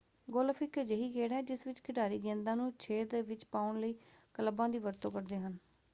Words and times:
Golf 0.27 0.61
ਇੱਕ 0.61 0.79
ਅਜਿਹੀ 0.81 1.11
ਖੇਡ 1.11 1.31
ਹੈ 1.31 1.41
ਜਿਸ 1.43 1.65
ਵਿੱਚ 1.67 1.81
ਖਿਡਾਰੀ 1.81 2.17
ਗੇਂਦਾਂ 2.19 2.55
ਨੂੰ 2.55 2.71
ਛੇਦ 2.79 3.15
ਵਿੱਚ 3.23 3.45
ਪਾਉਣ 3.47 3.79
ਲਈ 3.79 3.95
ਕਲੱਬਾਂ 4.35 4.69
ਦੀ 4.69 4.79
ਵਰਤੋਂ 4.79 5.11
ਕਰਦੇ 5.11 5.37
ਹਨ। 5.37 5.57